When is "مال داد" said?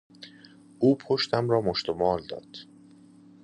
1.93-2.55